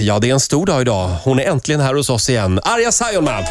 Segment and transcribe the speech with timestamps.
[0.00, 1.16] Ja, det är en stor dag idag.
[1.24, 2.60] Hon är äntligen här hos oss igen.
[2.62, 3.44] Arja Saijonmaa!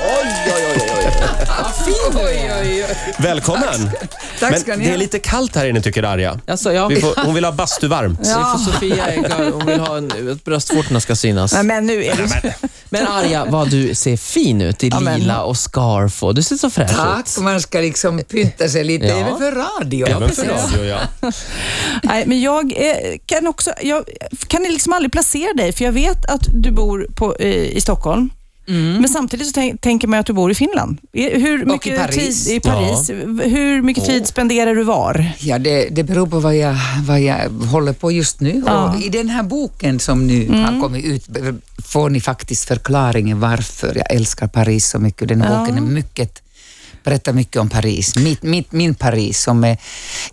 [3.17, 3.89] Välkommen!
[4.39, 4.97] Tack Men ska ni det är ha.
[4.97, 6.39] lite kallt här inne tycker Arja.
[6.47, 6.87] Alltså, ja.
[6.87, 8.25] Vi får, hon vill ha bastuvarmt.
[8.25, 11.53] Så för Sofia är, hon vill ha en, att bröstvårtorna ska synas.
[11.53, 12.55] Nej, men nu är det...
[12.89, 16.43] Men Arja, vad du ser fin ut i Ja, men- lila och scarf och du
[16.43, 17.43] ser så fräsch Tack, ut.
[17.43, 19.17] man ska liksom pynta sig lite Ja.
[19.17, 20.07] även för radio.
[20.07, 20.99] Även för radio, ja.
[22.03, 24.03] Nej, men jag eh, kan också, jag
[24.47, 28.29] kan liksom aldrig placera dig, för jag vet att du bor på, eh, i Stockholm.
[28.73, 30.97] Men samtidigt så tänk, tänker man att du bor i Finland.
[31.13, 32.45] Hur mycket i Paris.
[32.45, 33.09] Tid, i Paris.
[33.43, 35.31] Hur mycket tid spenderar du var?
[35.39, 36.75] Ja, det, det beror på vad jag,
[37.07, 38.63] vad jag håller på just nu.
[38.65, 38.93] Ja.
[38.95, 41.27] Och I den här boken som nu har kommit ut
[41.85, 45.27] får ni faktiskt förklaringen varför jag älskar Paris så mycket.
[45.27, 45.59] Den Ja.
[45.59, 46.41] boken är mycket
[47.09, 48.15] berättar mycket om Paris.
[48.15, 49.77] Mitt, mitt, min Paris, som är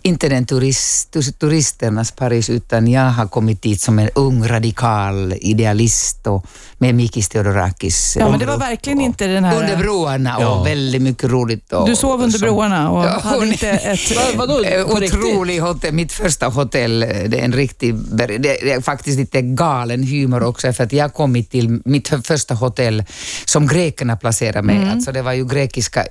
[0.01, 6.27] inte den turist, turisternas Paris, utan jag har kommit dit som en ung radikal idealist
[6.27, 6.45] och
[6.77, 8.17] med Mikis Theodorakis.
[8.19, 9.57] Ja, men det var verkligen inte den här...
[9.57, 10.63] Under broarna och Ja.
[10.63, 11.73] väldigt mycket roligt.
[11.73, 14.15] Och, Du sov under som- broarna och Ja, hade inte ett...
[14.15, 14.85] Va- vadå, Eh?
[14.85, 15.93] Otrolig hotell.
[15.93, 17.95] Mitt första hotell, eh, det är en riktig...
[17.95, 23.03] Det är faktiskt lite galen humor också, för att jag kom till mitt första hotell
[23.45, 24.75] som grekerna placerade mig.
[24.75, 24.89] Mm.
[24.89, 26.07] Alltså det var ju grekiska eh,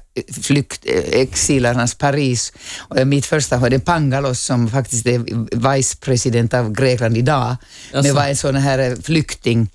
[0.56, 2.52] flykt, exilarnas Paris.
[2.78, 5.18] Och mitt första hotell, Pangalos, som faktiskt är
[5.56, 7.56] vicepresident av Grekland idag,
[8.02, 9.68] det var en sån här eh, flykting.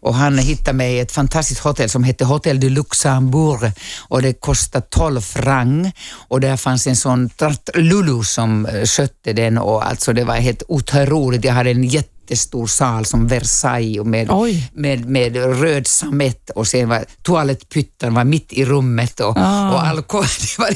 [0.00, 3.72] Och han hittade mig ett fantastiskt hotell som hette Hotel du Luxembourg.
[4.08, 5.92] Och det kostade 12 franc.
[6.28, 7.30] Och där fanns en sån
[7.74, 11.44] Lulu som eh, skötte den och alltså det var helt otroligt.
[11.44, 11.88] Jag hade en
[12.30, 14.70] jättestor sal som Versailles och med, Oj.
[14.74, 19.70] med, med röd sammet och sen var toalettpytten var mitt i rummet och, Ah.
[19.72, 20.24] och alkohol.
[20.38, 20.68] Det var,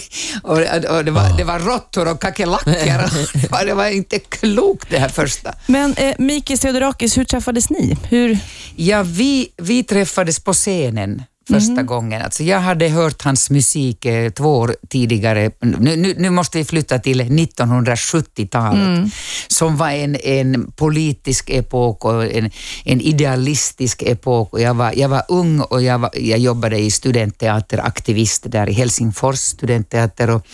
[0.42, 2.72] och, och det, var, det var råttor och kackerlackor.
[3.40, 5.54] det, var, det var inte klokt det här första.
[5.66, 7.96] Men eh, Mikis Theodorakis, hur träffades ni?
[8.08, 8.38] Hur...
[8.76, 11.86] Ja, vi, vi träffades på scenen första Mhm.
[11.86, 12.22] gången.
[12.22, 15.50] Alltså jag hade hört hans musik eh, två år tidigare.
[15.60, 19.10] Nu, nu, nu måste vi flytta till 1970-talet, Mm.
[19.48, 22.50] som var en, en politisk epok och en,
[22.84, 24.52] en idealistisk epok.
[24.52, 28.72] Och jag, var, jag var ung och jag, var, jag jobbade i studentteateraktivist där i
[28.72, 30.46] Helsingfors studentteater och,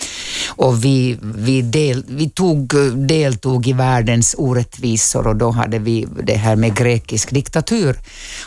[0.47, 2.75] och vi, vi, del, vi tog,
[3.09, 7.97] deltog i världens orättvisor och då hade vi det här med grekisk diktatur.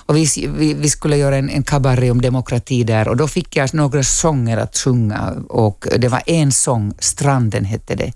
[0.05, 0.27] Och vi,
[0.57, 4.03] vi, vi skulle göra en, en kabaré om demokrati där och då fick jag några
[4.03, 8.13] sånger att sjunga och det var en sång, Stranden hette det,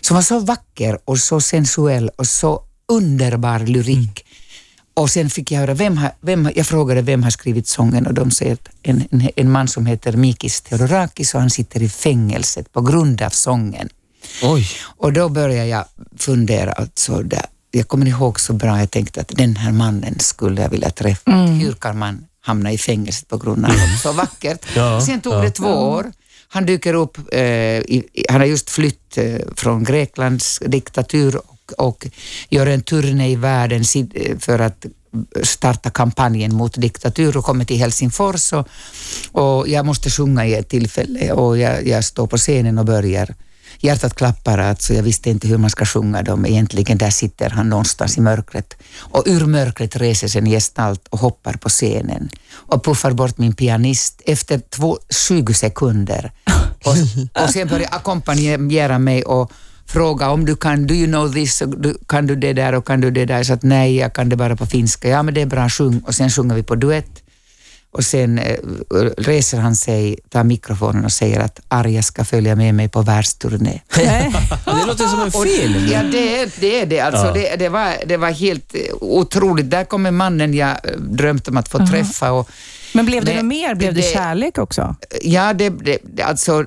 [0.00, 4.24] som var så vacker och så sensuell och så underbar lyrik.
[4.96, 8.14] Och sen fick jag höra, vem har, vem, jag frågade vem har skrivit sången och
[8.14, 11.88] de säger att en, en, en man som heter Mikis Theodorakis och han sitter i
[11.88, 13.88] fängelset på grund av sången.
[14.42, 14.66] Oj.
[14.84, 15.84] Och då började jag
[16.16, 20.62] fundera, alltså där, jag kommer ihåg så bra, jag tänkte att den här mannen skulle
[20.62, 21.30] jag vilja träffa.
[21.30, 24.66] Hur kan man hamna i fängelset på grund av något så vackert?
[24.76, 25.38] Ja, Sen tog ja.
[25.38, 26.12] det två år.
[26.48, 32.06] Han dyker upp, eh, i, han har just flytt eh, från Greklands diktatur och, och
[32.48, 33.84] gör en turné i världen
[34.14, 34.86] eh, för att
[35.42, 38.68] starta kampanjen mot diktatur och kommer till Helsingfors och,
[39.32, 43.34] och jag måste sjunga i ett tillfälle och jag, jag står på scenen och börjar
[43.84, 46.46] Hjärtat klappar, alltså jag visste inte hur man ska sjunga dem.
[46.46, 48.76] Egentligen där sitter han någonstans i mörkret.
[48.98, 53.54] Och ur mörkret reser sig en gestalt och hoppar på scenen och puffar bort min
[53.54, 56.32] pianist efter två, 20 sekunder.
[56.84, 59.52] Och, och sen börjar ackompanjera mig och
[59.86, 61.62] fråga om du kan, do you know this,
[62.08, 63.42] kan du det där och kan du det där?
[63.42, 65.08] Så att nej, jag kan det bara på finska.
[65.08, 66.00] Ja, men det är bra, sjung.
[66.06, 67.23] Och sen sjunger vi på duett.
[67.94, 68.56] Och sen eh,
[69.18, 73.80] reser han sig, tar mikrofonen och säger att Arja ska följa med mig på världsturné.
[74.64, 75.88] Det låter som en film.
[75.92, 76.80] Ja, det är det.
[76.80, 77.00] Är det.
[77.00, 77.32] Alltså, Ja.
[77.32, 79.70] det, det, var, det var helt eh, otroligt.
[79.70, 82.32] Där kommer mannen jag eh, drömt om att få träffa.
[82.32, 82.50] Och,
[82.94, 83.74] Men blev det, Det- något mer?
[83.74, 84.96] Blev det, det- kärlek också?
[85.22, 86.66] ja, det, det, det- alltså, eh,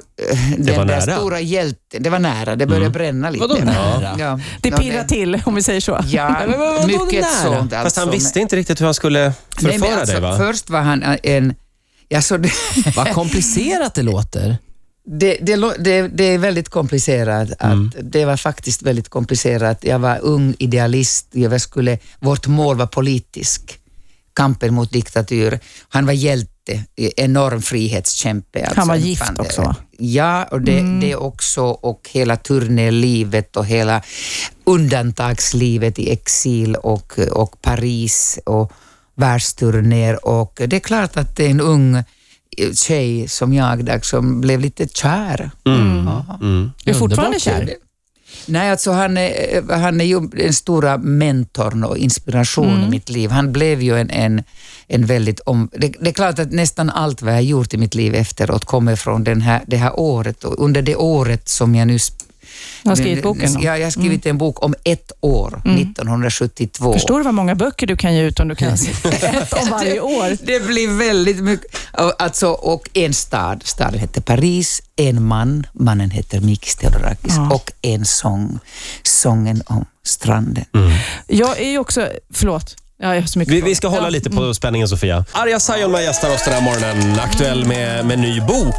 [0.58, 1.18] den var där nära.
[1.18, 2.56] stora hjälten, det var nära.
[2.56, 3.48] Det började bränna lite.
[3.48, 4.16] Vadå nära?
[4.20, 4.40] Ja.
[4.62, 6.00] Det pirrar till, om vi säger så.
[6.06, 6.36] Ja,
[6.88, 7.24] mycket nära?
[7.44, 7.74] sånt.
[7.74, 7.84] Alltså.
[7.84, 9.34] Fast han visste inte riktigt hur han skulle Nej,
[9.74, 10.38] förföra men alltså, dig va?
[10.38, 11.54] Först var han en...
[12.10, 12.52] Ja, så det,
[12.96, 14.58] Vad komplicerat det låter.
[15.20, 17.50] Det, det, det, det är väldigt komplicerat.
[17.60, 19.78] Att Det var faktiskt väldigt komplicerat.
[19.84, 21.28] Jag var ung idealist.
[21.32, 23.80] Jag skulle, vårt mål var politisk.
[24.38, 25.60] Kampen mot diktatur.
[25.90, 28.66] Han var hjälte, enorm frihetskämpe.
[28.66, 28.80] alltså.
[28.80, 29.76] Han var gift också, va?
[29.98, 34.02] Ja, och det, det också och hela turnélivet och hela
[34.66, 38.72] undantagslivet i exil och, och Paris och
[39.16, 42.04] världsturnéer och det är klart att det är en ung
[42.74, 45.52] tjej som jag där som blev lite kär.
[45.64, 46.38] Ja.
[46.42, 46.72] Mm.
[46.84, 47.70] Du är fortfarande kär?
[48.48, 53.30] Nej, alltså han är, han är ju den stora mentorn och inspirationen i mitt liv.
[53.30, 54.44] Han blev ju en, en,
[54.88, 55.40] en väldigt...
[55.40, 58.16] Om, det, det är klart att nästan allt vad jag har gjort i mitt liv
[58.16, 60.44] efteråt kommer från den här, det här året.
[60.44, 61.98] Och under det året som jag nu...
[62.84, 63.60] Jag har skrivit boken då.
[63.64, 66.94] Ja, jag har skrivit en bok om ett år, 1972.
[66.94, 70.00] Förstår du vad många böcker du kan ge ut om du kan ett om varje
[70.00, 70.38] år?
[70.46, 71.76] Det blir väldigt mycket.
[72.20, 77.50] Alltså, och en stad, staden heter Paris, en man, mannen heter Mikis Theodorakis Ja.
[77.56, 78.60] och en sång,
[79.04, 80.66] sången om stranden.
[81.28, 84.10] Jag är ju också, förlåt, ja, jag har så mycket Vi, vi ska hålla Ja.
[84.10, 85.26] lite på spänningen Sofia.
[85.32, 87.20] Arja Saijonmaa gästar oss den här morgonen.
[87.20, 88.76] Aktuell med, med ny bok.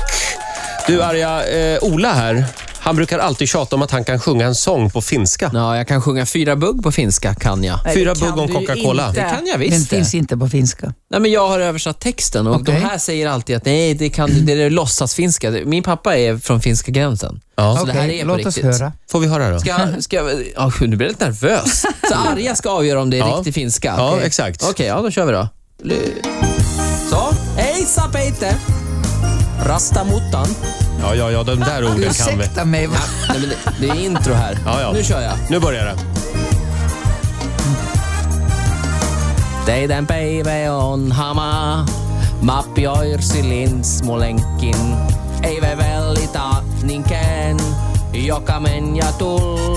[0.87, 2.45] Du Arja, eh, Ola här.
[2.89, 5.51] Han brukar alltid tjata om att han kan sjunga en sång på finska.
[5.55, 7.81] Ja, jag kan sjunga fyra bugg på finska, kan jag.
[7.85, 9.13] Nej, Fyra bugg om Coca-Cola.
[9.13, 9.89] Det kan jag Den visst.
[9.91, 10.19] finns det.
[10.19, 10.95] inte på finska.
[11.11, 12.75] Nej, men jag har översatt texten och Okej.
[12.75, 15.51] de här säger alltid att nej, det, kan, det är låtsasfinska.
[15.51, 17.41] Min pappa är från finska gränsen.
[17.57, 17.77] Ja.
[17.77, 18.65] Så det här är på låt oss riktigt.
[18.81, 18.93] höra.
[19.11, 19.61] Får vi höra då?
[19.61, 20.21] Ska, ska,
[20.57, 21.81] oh, nu blir jag lite nervös.
[22.09, 23.35] Så Arja ska avgöra om det är Ja.
[23.37, 23.95] riktig finska?
[23.99, 24.27] Ja, Okej.
[24.27, 24.65] exakt.
[24.71, 25.49] Okej, ja då kör vi då.
[27.11, 27.35] Så.
[27.57, 28.55] Hej Sapeite!
[29.67, 30.47] Rasta muttan.
[31.01, 32.35] Ja, ja, ja, de där orden kan vi.
[32.35, 32.87] Ursäkta mig.
[32.87, 32.97] va?
[33.29, 34.59] Nej, men det, det är intro här.
[34.65, 34.93] Ja, ja.
[34.93, 35.33] Nu kör jag.
[35.49, 35.97] Nu börjar det.
[39.67, 41.87] Teidän päivä on hama,
[42.41, 44.97] mappi oirsilin smolenkin.
[45.43, 47.57] Ei me vellita niinkään,
[48.13, 49.77] joka men ja tull.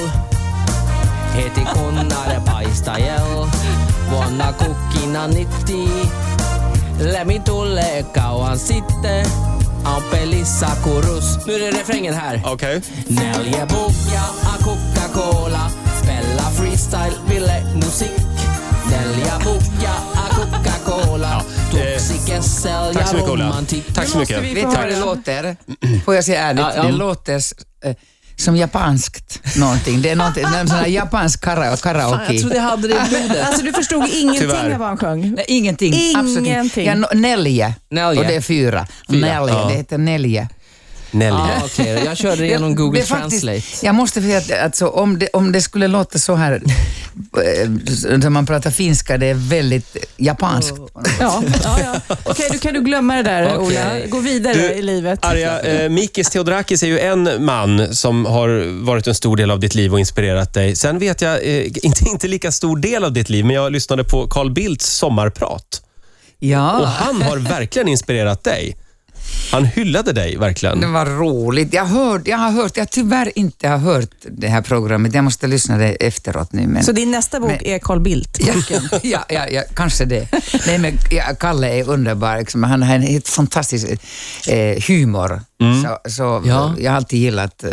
[1.35, 3.47] Heti kun nade paistajel,
[4.09, 5.89] vuonna kukkina nitti.
[6.99, 9.25] Lämmi tulee kauan sitten,
[9.85, 11.45] on pelissä kurus.
[11.47, 12.41] Nu är det refrängen här.
[12.45, 12.81] Okej.
[13.07, 15.71] Neljä bugja a Coca-Cola
[16.03, 18.11] Spela freestyle, ville musik
[18.89, 21.43] Neljä bugja a Coca-Cola
[21.73, 23.45] eh, tack så mycket, Ola.
[23.45, 24.43] romantik Tack så mycket.
[24.43, 25.57] vi Vet få du vad det låter?
[26.05, 26.61] Får jag säga ärligt?
[26.63, 26.83] Ja, ja.
[26.83, 27.41] Det låter
[27.83, 27.95] eh,
[28.41, 30.01] som japanskt någonting.
[30.01, 32.33] Det är någonting, någon sån här japansk kara- Fan, karaoke.
[32.33, 33.45] jag trodde jag hade det i blodet.
[33.47, 34.71] Alltså du förstod ingenting Tyvärr.
[34.71, 35.31] av vad han sjöng?
[35.35, 35.93] Nej, ingenting.
[36.15, 36.87] Absolut Ingenting.
[36.87, 37.07] inte.
[37.11, 37.75] Ja, Nelje.
[37.91, 38.19] Nelje.
[38.21, 38.87] Och det är fyra.
[39.09, 39.19] Fyra.
[39.39, 39.53] Nelje.
[39.55, 39.67] Ja.
[39.69, 40.49] Det heter Nelje.
[41.11, 41.49] Nelja.
[41.59, 42.01] Ja, okej.
[42.05, 43.85] Jag körde det genom Google Det är faktiskt- Translate.
[43.85, 47.69] Jag måste säga att alltså, om, det, om det skulle låta så här, eh,
[48.17, 50.73] när man pratar finska, det är väldigt japanskt.
[51.19, 51.77] Ja, ja,
[52.07, 52.15] ja.
[52.23, 53.57] Okej, då kan du glömma det där Okej.
[53.59, 54.07] Ola.
[54.09, 55.25] Gå vidare Du, i livet.
[55.25, 59.59] Arja, eh, Mikis Theodorakis är ju en man som har varit en stor del av
[59.59, 60.75] ditt liv och inspirerat dig.
[60.75, 64.03] Sen vet jag, eh, inte, inte lika stor del av ditt liv, men jag lyssnade
[64.03, 65.81] på Carl Bildts sommarprat.
[66.41, 68.75] Och Ja, han har verkligen inspirerat dig.
[69.51, 70.93] Han hyllade dig det verkligen.
[70.93, 71.73] var roligt.
[71.73, 75.13] Jag, hörde, jag har hört, jag tyvärr inte har hört det här programmet.
[75.13, 76.67] Jag måste lyssna det efteråt nu.
[76.67, 76.83] Men...
[76.83, 78.37] Så din nästa bok Men- är Carl Bildt?
[78.47, 78.53] Ja,
[79.03, 80.27] ja, ja, ja, kanske det.
[80.67, 82.37] Nej, men ja, Kalle är underbar.
[82.37, 82.63] Liksom.
[82.63, 83.87] Han har en helt fantastisk
[84.47, 85.41] eh, humor.
[85.83, 86.75] Så, så Ja.
[86.79, 87.69] Jag har alltid gillat eh,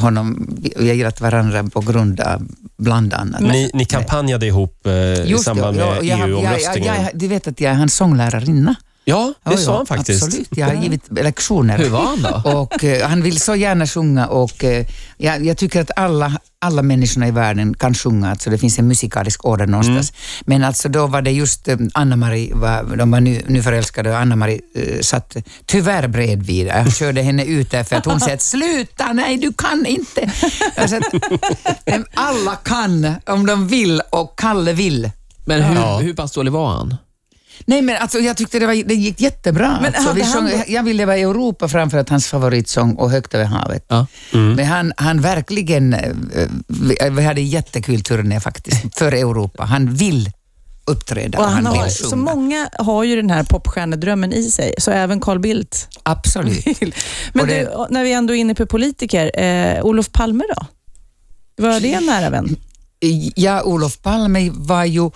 [0.00, 0.56] honom.
[0.76, 2.48] Vi har gillat varandra på grund av
[2.78, 3.40] bland annat.
[3.40, 7.08] Ni, ni kampanjade ihop eh, i det, samband med EU-omröstningen.
[7.14, 8.74] Du vet att jag är hans sånglärarinna.
[9.08, 10.24] Ja, det Ja, sa ja, han faktiskt.
[10.24, 11.78] Absolut, jag har givit lektioner.
[11.78, 12.50] Hur var han då?
[12.60, 14.86] Och, eh, han vill så gärna sjunga och eh,
[15.16, 18.88] jag, jag tycker att alla, alla människorna i världen kan sjunga, alltså det finns en
[18.88, 20.12] musikalisk order någonstans.
[20.46, 24.16] Men alltså då var det just eh, Anna-Marie, var, de var nu, nu förälskade och
[24.18, 25.36] Anna-Marie eh, satt
[25.66, 26.66] tyvärr bredvid.
[26.66, 30.32] Jag körde henne ut där för att hon sa att sluta, nej du kan inte.
[30.76, 31.00] Alltså,
[32.14, 35.10] alla kan om de vill och Kalle vill.
[35.44, 35.98] Men hur, Ja.
[35.98, 36.94] hur pass dålig var han?
[37.64, 39.78] Nej men alltså jag tyckte det, var, det gick jättebra.
[39.82, 42.94] Men alltså, vi han sjöng, då- jag ville vara i Europa framför att hans favoritsång
[42.94, 43.84] och Högt över havet.
[43.88, 44.06] Ja.
[44.32, 46.12] Men han, han verkligen, eh,
[46.68, 49.64] vi, vi hade en jättekul turné faktiskt, för Europa.
[49.64, 50.30] Han vill
[50.84, 54.50] uppträda Och och han han har, vill så många har ju den här popstjärnedrömmen i
[54.50, 56.66] sig, så även Carl Bildt Absolut.
[56.66, 56.94] vill.
[57.32, 60.66] Men det- du, när vi ändå är inne på politiker, eh, Olof Palme då?
[61.62, 62.56] Var det en nära vän?
[63.34, 65.10] Ja, Olof Palme var ju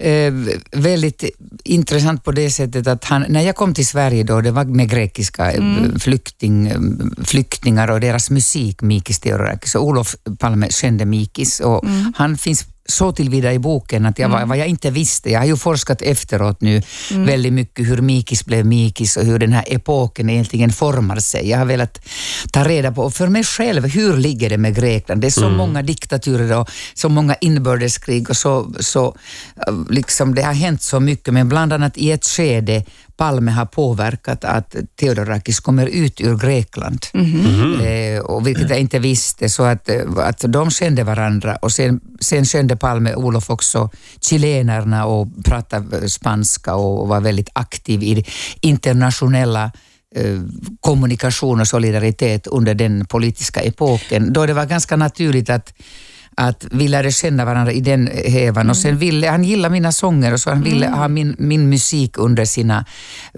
[0.00, 0.32] eh,
[0.72, 1.24] väldigt
[1.64, 4.90] intressant på det sättet att han, när jag kom till Sverige då, det var med
[4.90, 5.62] grekiska eh,
[5.98, 6.80] flykting, eh,
[7.24, 13.12] flyktingar och deras musik, Mikis Theodorakis, och Olof Palme kände Mikis och han finns så
[13.12, 16.60] tillvida i boken att jag, var- vad jag inte visste, jag har ju forskat efteråt
[16.60, 21.48] nu väldigt mycket hur Mikis blev Mikis och hur den här epoken egentligen formar sig.
[21.50, 22.00] Jag har velat
[22.52, 25.20] ta reda på, och för mig själv, hur ligger det med Grekland?
[25.20, 29.16] Det är så många diktaturer och så många inbördeskrig och så, så
[29.66, 32.84] eh, liksom det har hänt så mycket, men bland annat i ett skede
[33.20, 37.06] Palme har påverkat att Theodorakis kommer ut ur Grekland,
[37.82, 41.56] eh, och vilket jag inte visste, så att, eh, att de kände varandra.
[41.56, 48.02] Och sen, sen kände Palme Olof också chilenerna och pratade spanska och var väldigt aktiv
[48.02, 48.24] i
[48.60, 49.72] internationella
[50.16, 50.40] eh,
[50.80, 55.72] kommunikation och solidaritet under den politiska epoken, då det var ganska naturligt att
[56.40, 60.32] att vi lärde känna varandra i den hävan och sen ville han gilla mina sånger
[60.32, 62.84] och så han ville ha min, min musik under sina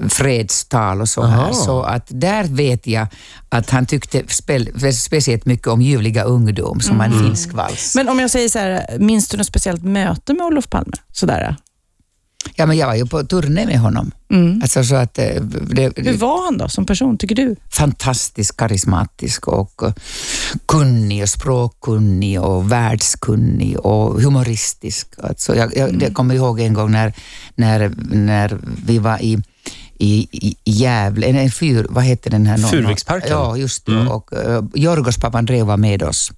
[0.09, 1.53] fredstal och så här.
[1.53, 3.07] Så att där vet jag
[3.49, 7.95] att han tyckte spel, speciellt mycket om ljuvliga ungdom som en finsk vals.
[7.97, 10.93] Men om jag säger så här, minns du något speciellt möte med Olof Palme?
[11.13, 11.57] Sådär.
[12.55, 14.11] Ja, men jag var ju på turné med honom.
[14.63, 17.57] Alltså, så att, eh, det, Hur var han då som person, tycker du?
[17.71, 19.93] fantastiskt karismatisk och eh,
[20.67, 25.09] kunnig och språkkunnig och världskunnig och humoristisk.
[25.23, 27.13] Alltså jag, jag, jag kommer ihåg en gång när,
[27.55, 29.43] när, när vi var i
[29.99, 32.57] i, i Gävle, en, en fyr, vad heter den här?
[32.59, 33.31] Furuviksparken?
[33.31, 34.07] Ja, just det.
[34.07, 36.33] Och uh, Jorgos Papandreou var med oss.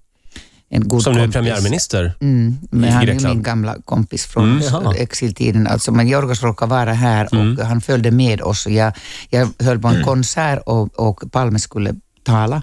[0.74, 2.12] En god Som nu är premiärminister.
[2.20, 3.34] Mm, men i han är Grekland.
[3.34, 4.92] min gamla kompis från Mm.
[4.96, 5.66] Exiltiden.
[5.66, 7.58] Alltså, men Jorgos råkade vara här Mm.
[7.58, 8.66] och han följde med oss.
[8.66, 8.92] Och jag,
[9.30, 12.62] jag höll på en konsert och, och Palme skulle tala.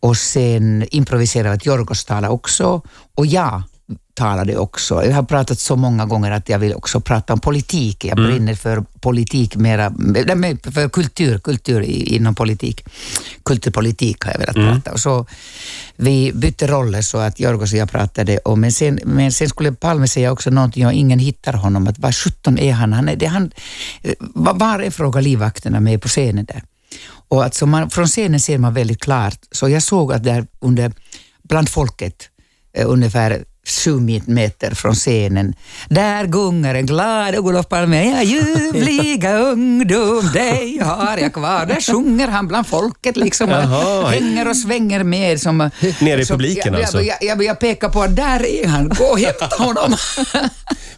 [0.00, 2.82] Och sen improviserade Jorgos talade också
[3.14, 3.62] och jag
[4.14, 5.04] talade också.
[5.04, 8.04] Jag har pratat så många gånger att jag vill också prata om politik.
[8.04, 9.90] Jag brinner för politik mera,
[10.72, 12.84] för kultur, kultur inom politik.
[13.42, 14.92] Kulturpolitik har jag velat prata.
[14.92, 15.26] Och så
[15.96, 19.72] vi bytte roller så att Jorgos och jag pratade om, men sen, men sen skulle
[19.72, 21.86] Palme säga också någonting och ingen hittar honom.
[21.86, 22.92] Att vad sjutton är han?
[22.92, 23.50] han, är, det, han
[24.18, 26.62] var bara fråga livvakterna med på scenen där.
[27.28, 30.92] Och alltså man, från scenen ser man väldigt klart, så jag såg att där under,
[31.42, 32.28] bland folket,
[32.76, 35.54] eh, ungefär sju meter från scenen,
[35.88, 41.66] där gungar en glad Olof Palme, ja ljuvliga ungdom, dig har jag kvar.
[41.66, 44.08] Där sjunger han bland folket liksom, Jaha.
[44.10, 45.40] hänger och svänger med.
[45.40, 47.02] Som, Nere i som- publiken jag, alltså?
[47.02, 49.96] Jag, jag, jag pekar på att där är han, gå och hämta honom.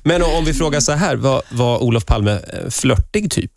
[0.02, 3.52] Men om vi frågar så här, var, var Olof Palme eh, flörtig typ?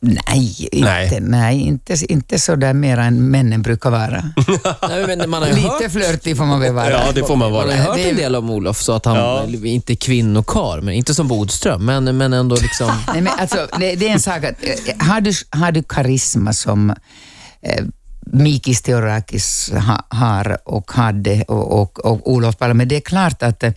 [0.00, 1.20] Nej, inte, Nej.
[1.20, 1.60] nej.
[1.60, 4.24] inte, inte så där mer än männen brukar vara.
[4.88, 6.90] Nej, men man har ju hört, Lite flörtig får man väl vara.
[6.90, 7.76] Ja, det får man man har vara.
[7.76, 9.44] hört Det är- en del om Olof, så att han Ja.
[9.64, 12.90] inte är kvinnokar, men inte som Bodström, men, men ändå liksom...
[13.12, 16.52] Nej, men alltså, det, det är en sak att, eh, har du, har du karisma
[16.52, 16.90] som
[17.62, 17.84] eh,
[18.32, 23.62] Mikis Theorakis ha, har och hade och, och, och Olof Palme, det är klart att
[23.62, 23.72] eh,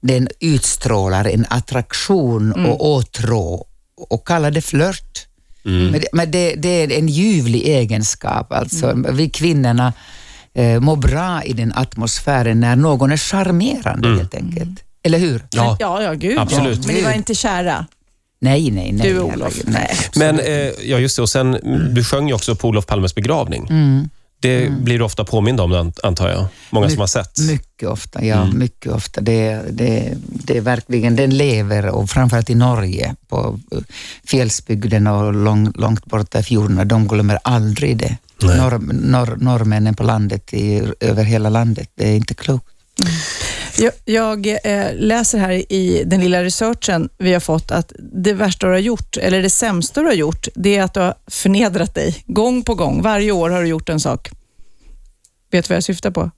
[0.00, 3.66] den utstrålar en attraktion och åtrå
[4.10, 5.26] och kallar det flört.
[5.64, 8.52] Men, det, men det, det är en ljuvlig egenskap.
[8.52, 9.92] Alltså, Vi kvinnorna
[10.54, 14.84] eh, mår bra i den atmosfären när någon är charmerande helt enkelt.
[15.02, 15.42] Eller hur?
[15.50, 15.76] Ja.
[15.80, 16.38] Ja, ja, gud.
[16.38, 16.78] Absolut.
[16.78, 16.86] Ja.
[16.86, 17.86] Men ni var inte kära?
[18.40, 19.08] Nej, nej, nej.
[19.12, 19.38] Du, Olof.
[19.38, 19.96] herregud, Nej.
[20.16, 23.14] Men, eh, ja just det, och sen, mm, du sjöng ju också på Olof Palmes
[23.14, 23.68] begravning.
[24.42, 26.46] Det blir du ofta påmind om, ant- antar jag.
[26.70, 27.38] Många som har sett.
[27.38, 28.44] Mycket ofta, ja.
[28.44, 29.20] Mycket ofta.
[29.20, 33.78] Det, det, det är verkligen, den lever och framförallt i Norge, på eh,
[34.26, 38.16] fjällsbygden och lång, långt borta i fjordarna, de glömmer aldrig det.
[38.56, 42.66] Norr, norr, norrmännen på landet, i, över hela landet, det är inte klokt.
[43.78, 48.66] Jag, jag eh, läser här i den lilla researchen vi har fått att det värsta
[48.66, 51.94] du har gjort, eller det sämsta du har gjort, det är att du har förnedrat
[51.94, 53.02] dig gång på gång.
[53.02, 54.30] Varje år har du gjort en sak.
[55.50, 56.30] Vet du vad jag syftar på?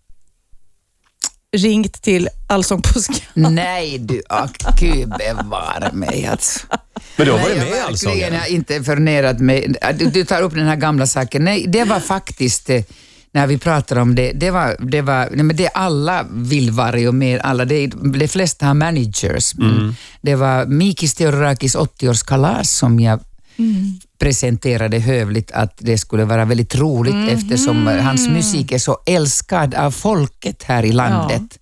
[1.57, 3.55] Ringt till Allsång på Skansen.
[3.55, 6.61] Nej du, ack, gud bevare mig alltså.
[7.17, 8.35] Men du har varit jag med i Allsången.
[8.35, 9.75] har inte förnerat mig.
[9.95, 11.45] Du, du tar upp den här gamla saken.
[11.45, 12.83] Nej, det var faktiskt, eh,
[13.35, 17.09] när vi pratar om det, det var, det var nej, men det alla vill vara
[17.09, 19.55] och mer, alla, det, de flesta har managers.
[19.55, 23.21] Men Det var Mikis Theodorakis 80-årskalas som jag
[24.19, 29.75] presenterade hövligt att det skulle vara väldigt roligt eftersom eh, hans musik är så älskad
[29.75, 31.59] av folket här i landet.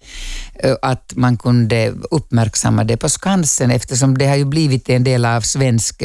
[0.54, 5.24] Eh, Att man kunde uppmärksamma det på Skansen eftersom det har ju blivit en del
[5.24, 6.02] av svensk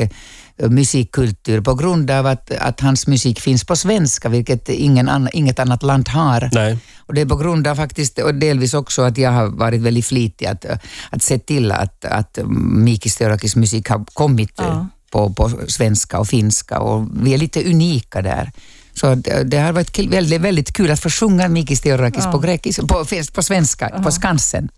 [0.69, 5.59] musikkultur på grund av att, att hans musik finns på svenska, vilket ingen annan, inget
[5.59, 6.49] annat land har.
[6.53, 6.77] Nej.
[6.97, 10.05] Och det är på grund av faktiskt, och delvis också att jag har varit väldigt
[10.05, 10.65] flitig att,
[11.09, 12.39] att se till att, att
[12.75, 14.63] Mikis Theorakis musik har kommit Ja.
[14.63, 18.51] eh, på, på svenska och finska och vi är lite unika där.
[18.93, 22.31] Så det, det har varit kul- väldigt, väldigt kul att få sjunga Mikis Theorakis Ja.
[22.31, 24.69] på, grekis, på, på svenska, på Skansen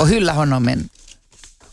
[0.00, 0.68] och hylla honom.
[0.68, 0.88] En,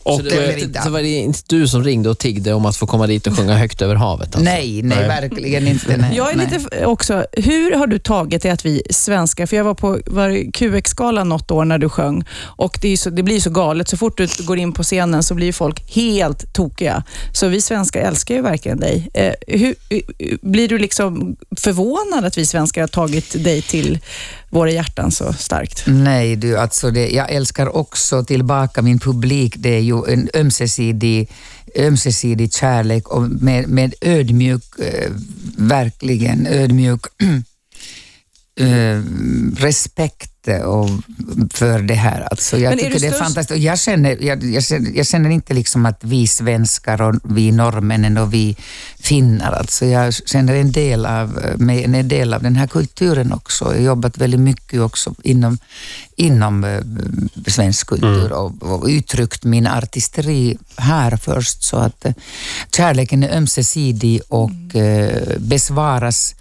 [0.02, 2.66] Så, Och, det var eh, så var det inte du som ringde och tiggde om
[2.66, 4.26] att få komma dit och sjunga högt över havet?
[4.26, 4.40] Alltså.
[4.40, 5.08] nej, nej, Nej.
[5.08, 5.96] verkligen inte.
[5.96, 6.48] Nej, Jag är nej.
[6.52, 10.28] lite också, hur har du tagit det att vi svenskar, för jag var på var
[10.28, 13.88] det QX-galan något år när du sjöng och det, är så, det blir så galet,
[13.88, 17.04] så fort du går in på scenen så blir folk helt tokiga.
[17.32, 19.10] Så vi svenskar älskar ju verkligen dig.
[19.14, 20.00] Eh, hur, eh,
[20.42, 23.98] blir du liksom förvånad att vi svenskar har tagit dig till
[24.50, 25.84] våra hjärtan så starkt?
[25.86, 29.54] Nej, du, alltså det, jag älskar också tillbaka min publik.
[29.56, 31.28] Det är ju en ömsesidig
[31.76, 35.10] ömsesidig kärlek och med, med ödmjuk, eh,
[35.56, 37.06] verkligen ödmjuk
[38.60, 39.02] eh,
[39.56, 40.88] respekt och
[41.50, 42.28] för det här.
[42.30, 43.50] Alltså jag Men tycker du det är fantastiskt.
[43.50, 47.52] Och jag, känner, jag, jag, känner, jag känner inte liksom att vi svenskar och vi
[47.52, 48.56] norrmännen och vi
[48.98, 53.64] finnar, alltså jag känner en del av, mig, en del av den här kulturen också.
[53.64, 55.58] Jag har jobbat väldigt mycket också inom,
[56.16, 56.80] inom eh,
[57.46, 61.62] svensk kultur och, och uttryckt min artisteri här först.
[61.62, 62.12] Så att eh,
[62.76, 66.34] kärleken är ömsesidig och eh, besvaras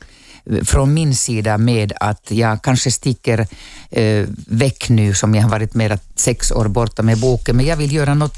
[0.63, 3.47] från min sida med att jag kanske sticker
[3.89, 7.77] eh, väck nu som jag har varit mer sex år borta med boken, men jag
[7.77, 8.37] vill göra något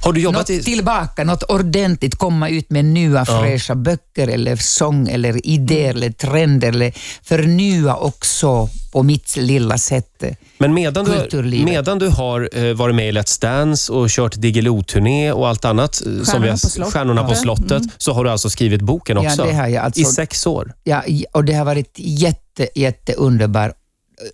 [0.00, 0.62] har du jobbat något i...
[0.62, 6.68] tillbaka, något ordentligt, komma ut med nya fräscha böcker eller sång eller idéer eller trender
[6.68, 10.24] eller förnya också på mitt lilla sätt.
[10.58, 15.32] Men medan du, medan du har eh, varit med i Let's Dance och kört Diggiloo-turné
[15.32, 16.92] och allt annat, eh, som vi har, på slottet.
[16.92, 17.36] Stjärnorna på Ja.
[17.36, 19.44] slottet, så har du alltså skrivit boken Ja, också.
[19.44, 19.84] det har jag.
[19.84, 20.72] Alltså- I sex år.
[20.84, 23.14] Ja, och det har varit jätte, jätte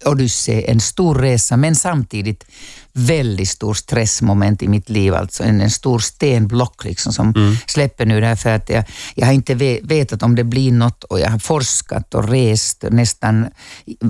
[0.05, 2.45] odyssé, en stor resa, men samtidigt
[2.93, 5.15] väldigt stor stressmoment i mitt liv.
[5.15, 9.55] Alltså en, en stor stenblock liksom som släpper nu därför att jag, jag har inte
[9.55, 13.47] ve- vetat om det blir något och jag har forskat och rest nästan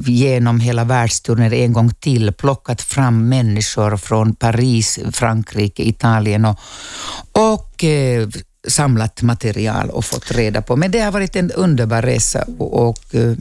[0.07, 6.59] genom hela världsturnén en gång till, plockat fram människor från Paris, Frankrike, Italien och,
[7.33, 8.29] och eh,
[8.69, 10.77] samlat material och fått reda på.
[10.77, 13.35] Men det har varit en underbar resa och, och eh,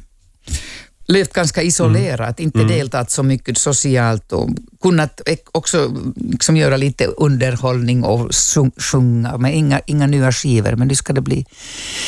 [1.07, 4.49] levt ganska isolerat, inte deltagit så mycket socialt och
[4.81, 5.21] kunnat
[5.51, 10.75] också liksom göra lite underhållning och sjung- sjunga, men inga, inga nya skivor.
[10.75, 11.45] Men nu ska det bli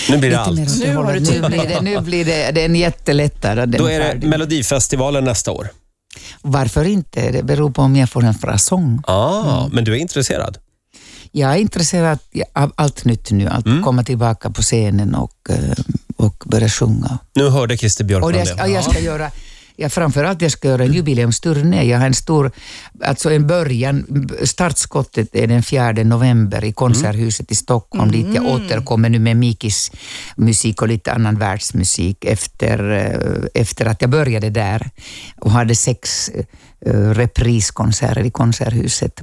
[0.09, 0.79] Nu blir det lite mer allt.
[0.79, 1.19] Nu har du.
[1.19, 3.65] Nu blir det, nu blir det, det är en jättelättare.
[3.65, 4.27] Den Då är det färdig.
[4.29, 5.69] Melodifestivalen nästa år.
[6.41, 7.31] Varför inte?
[7.31, 9.01] Det beror på om jag får en bra sång.
[9.07, 10.57] Ah, Men du är intresserad?
[11.31, 12.19] Jag är intresserad
[12.53, 13.83] av allt nytt nu, att Mm.
[13.83, 15.57] komma tillbaka på scenen och, eh,
[16.19, 17.19] och börja sjunga.
[17.35, 18.55] Nu hörde Christer Och Björkman det, det.
[18.57, 19.31] ja, jag ska göra,
[19.75, 21.83] ja, framförallt jag ska göra en jubileumsturné.
[21.83, 22.51] Jag har en stor,
[23.03, 29.09] alltså en början, startskottet är den 4 november i Konserthuset i Stockholm, dit jag återkommer
[29.09, 29.91] nu med Mikis
[30.35, 34.89] musik och lite annan världsmusik efter, eh, efter att jag började där
[35.37, 36.29] och hade sex
[36.85, 39.13] eh, repriskonserter i Konserthuset.